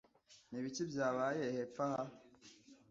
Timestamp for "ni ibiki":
0.49-0.81